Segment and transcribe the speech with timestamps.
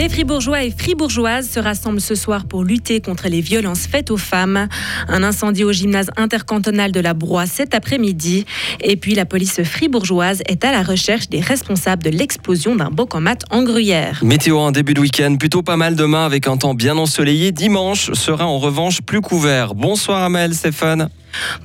[0.00, 4.16] Des Fribourgeois et Fribourgeoises se rassemblent ce soir pour lutter contre les violences faites aux
[4.16, 4.66] femmes.
[5.08, 8.46] Un incendie au gymnase intercantonal de la Broye cet après-midi.
[8.80, 13.36] Et puis la police fribourgeoise est à la recherche des responsables de l'explosion d'un bocomat
[13.50, 14.20] en Gruyère.
[14.22, 17.52] Météo en début de week-end, plutôt pas mal demain avec un temps bien ensoleillé.
[17.52, 19.74] Dimanche sera en revanche plus couvert.
[19.74, 21.10] Bonsoir Amel, Stéphane.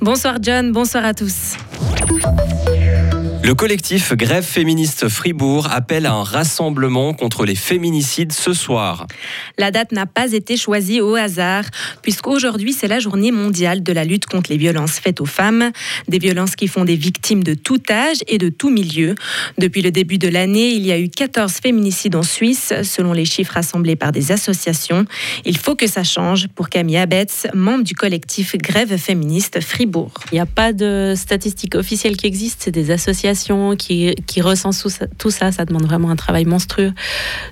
[0.02, 1.56] Bonsoir John, bonsoir à tous.
[3.46, 9.06] Le collectif Grève féministe Fribourg appelle à un rassemblement contre les féminicides ce soir.
[9.56, 11.62] La date n'a pas été choisie au hasard,
[12.02, 15.70] puisqu'aujourd'hui c'est la journée mondiale de la lutte contre les violences faites aux femmes,
[16.08, 19.14] des violences qui font des victimes de tout âge et de tout milieu.
[19.58, 23.26] Depuis le début de l'année, il y a eu 14 féminicides en Suisse, selon les
[23.26, 25.04] chiffres rassemblés par des associations.
[25.44, 30.10] Il faut que ça change pour Camille Abetz, membre du collectif Grève féministe Fribourg.
[30.32, 33.35] Il n'y a pas de statistiques officielles qui existent, c'est des associations
[33.76, 34.86] qui, qui recense
[35.18, 36.92] tout ça, ça, demande vraiment un travail monstrueux.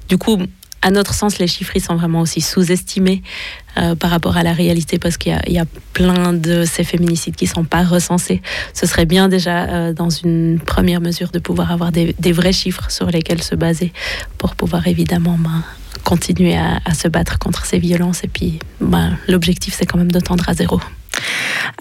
[0.09, 0.39] Du coup,
[0.85, 3.23] à notre sens, les chiffres sont vraiment aussi sous-estimés
[3.79, 7.47] euh, par rapport à la réalité parce qu'il y, a plein de ces féminicides qui
[7.47, 8.43] ne sont pas recensés.
[8.75, 12.91] Ce serait bien déjà, euh, dans une première mesure, de pouvoir avoir des, vrais chiffres
[12.91, 13.95] sur lesquels se baser
[14.37, 15.65] pour pouvoir évidemment ben,
[16.05, 18.23] continuer à, se battre contre ces violences.
[18.23, 20.81] Et puis, ben, l'objectif, c'est quand même de tendre à zéro.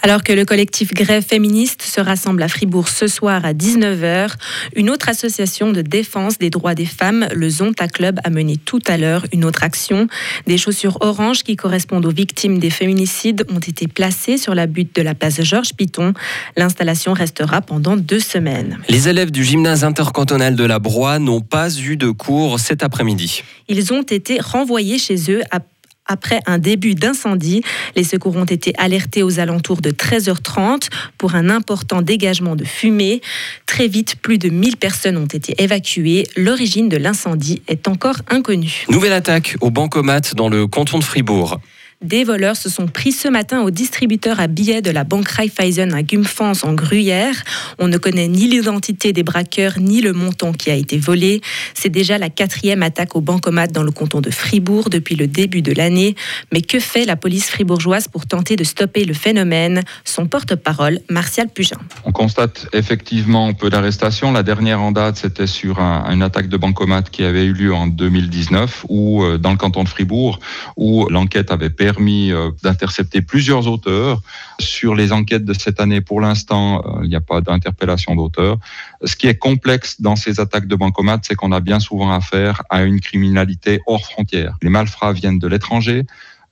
[0.02, 4.32] Alors que le collectif Grève féministe se rassemble à Fribourg ce soir à 19h,
[4.76, 8.82] une autre association de défense des droits des femmes, le Zonta Club, a mené tout
[8.88, 10.08] à l'heure une autre action.
[10.46, 14.94] Des chaussures oranges qui correspondent aux victimes des féminicides ont été placées sur la butte
[14.96, 16.14] de la place Georges Piton.
[16.58, 18.80] L'installation restera pendant deux semaines.
[18.90, 23.44] Les élèves du gymnase intercantonal de la Broye n'ont pas eu de cours cet après-midi.
[23.70, 25.60] Ils ont été renvoyés chez eux à
[26.06, 27.64] après un début d'incendie.
[27.96, 33.22] Les secours ont été alertés aux alentours de 13h30 pour un important dégagement de fumée.
[33.66, 36.28] Très vite, plus de 1000 personnes ont été évacuées.
[36.36, 38.86] L'origine de l'incendie est encore inconnue.
[38.90, 41.60] Nouvelle attaque au bancomat dans le canton de Fribourg.
[42.02, 45.94] Des voleurs se sont pris ce matin au distributeur à billets de la banque Raiffeisen
[45.94, 47.36] à Gumfans en Gruyère.
[47.80, 51.42] On ne connaît ni l'identité des braqueurs ni le montant qui a été volé.
[51.74, 55.62] C'est déjà la quatrième attaque au bancomat dans le canton de Fribourg depuis le début
[55.62, 56.16] de l'année.
[56.52, 59.82] Mais que fait la police fribourgeoise pour tenter de stopper le phénomène?
[60.04, 61.78] Son porte-parole, Martial Pugin.
[62.04, 64.34] On constate effectivement peu d'arrestations.
[64.34, 67.88] La dernière en date, c'était sur une attaque de bancomat qui avait eu lieu en
[67.88, 70.40] 2019 ou euh, dans le canton de Fribourg
[70.76, 74.22] où l'enquête avait perdu permis euh, d'intercepter plusieurs auteurs.
[74.60, 78.58] Sur les enquêtes de cette année, pour l'instant, euh, il n'y a pas d'interpellation d'auteurs.
[79.04, 82.64] Ce qui est complexe dans ces attaques de bancomat, c'est qu'on a bien souvent affaire
[82.70, 84.56] à une criminalité hors frontières.
[84.62, 86.04] Les malfrats viennent de l'étranger,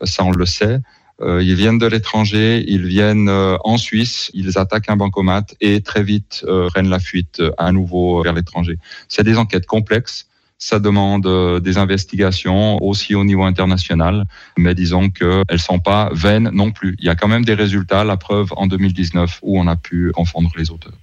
[0.03, 0.79] ça on le sait.
[1.21, 6.03] Euh, ils viennent de l'étranger, ils viennent en Suisse, ils attaquent un bancomat et très
[6.03, 8.77] vite prennent la fuite à nouveau vers l'étranger.
[9.07, 10.27] C'est des enquêtes complexes
[10.61, 14.25] ça demande euh, des investigations aussi au niveau international,
[14.57, 16.95] mais disons qu'elles ne sont pas vaines non plus.
[16.99, 20.11] Il y a quand même des résultats, la preuve en 2019 où on a pu
[20.13, 20.93] confondre les auteurs.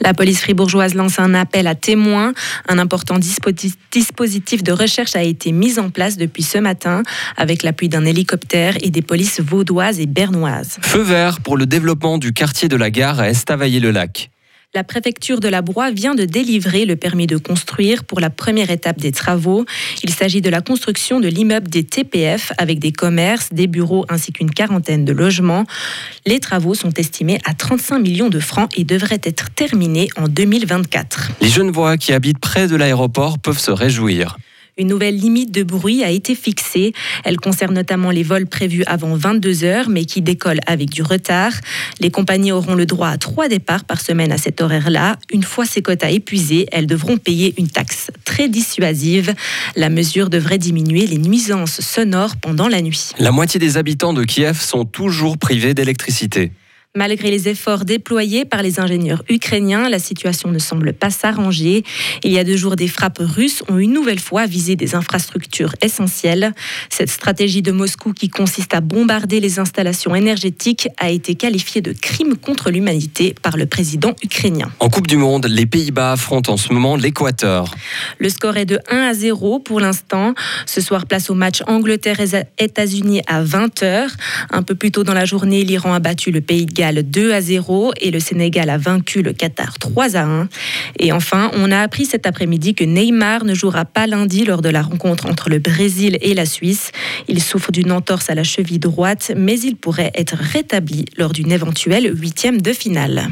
[0.00, 2.34] La police fribourgeoise lance un appel à témoins.
[2.68, 7.02] Un important dispositif de recherche a été mis en place depuis ce matin
[7.36, 10.78] avec l'appui d'un hélicoptère et des polices vaudoises et bernoises.
[10.82, 14.30] Feu vert pour le développement du quartier de la gare à Estavayer-le-Lac.
[14.74, 18.72] La préfecture de la Broye vient de délivrer le permis de construire pour la première
[18.72, 19.64] étape des travaux.
[20.02, 24.32] Il s'agit de la construction de l'immeuble des TPF avec des commerces, des bureaux ainsi
[24.32, 25.64] qu'une quarantaine de logements.
[26.26, 31.30] Les travaux sont estimés à 35 millions de francs et devraient être terminés en 2024.
[31.40, 34.38] Les jeunes voix qui habitent près de l'aéroport peuvent se réjouir.
[34.76, 36.94] Une nouvelle limite de bruit a été fixée.
[37.22, 41.52] Elle concerne notamment les vols prévus avant 22 heures, mais qui décollent avec du retard.
[42.00, 45.16] Les compagnies auront le droit à trois départs par semaine à cet horaire-là.
[45.32, 49.34] Une fois ces quotas épuisés, elles devront payer une taxe très dissuasive.
[49.76, 53.12] La mesure devrait diminuer les nuisances sonores pendant la nuit.
[53.20, 56.50] La moitié des habitants de Kiev sont toujours privés d'électricité.
[56.96, 61.82] Malgré les efforts déployés par les ingénieurs ukrainiens, la situation ne semble pas s'arranger.
[62.22, 65.74] Il y a deux jours, des frappes russes ont une nouvelle fois visé des infrastructures
[65.82, 66.52] essentielles.
[66.90, 71.92] Cette stratégie de Moscou qui consiste à bombarder les installations énergétiques a été qualifiée de
[71.92, 74.70] crime contre l'humanité par le président ukrainien.
[74.78, 77.74] En Coupe du Monde, les Pays-Bas affrontent en ce moment l'Équateur.
[78.18, 80.32] Le score est de 1 à 0 pour l'instant.
[80.64, 84.10] Ce soir, place au match Angleterre-États-Unis à 20h.
[84.52, 87.32] Un peu plus tôt dans la journée, l'Iran a battu le Pays de Galles 2
[87.32, 90.48] à 0 et le Sénégal a vaincu le Qatar 3 à 1.
[90.98, 94.68] Et enfin, on a appris cet après-midi que Neymar ne jouera pas lundi lors de
[94.68, 96.92] la rencontre entre le Brésil et la Suisse.
[97.28, 101.52] Il souffre d'une entorse à la cheville droite, mais il pourrait être rétabli lors d'une
[101.52, 103.28] éventuelle huitième de finale.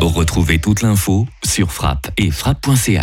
[0.00, 3.00] Retrouvez toute l'info sur frappe et frappe.ch.